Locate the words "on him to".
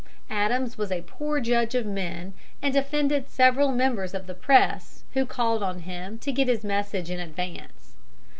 5.61-6.31